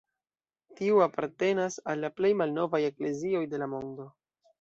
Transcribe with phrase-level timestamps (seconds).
[0.77, 4.09] Tiu apartenas al la plej malnovaj eklezioj de la mondo.